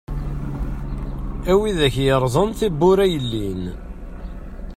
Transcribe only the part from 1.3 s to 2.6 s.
A widak yeṛẓan